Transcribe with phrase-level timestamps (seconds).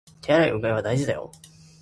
[0.19, 1.31] 手洗い、うがいは大切だよ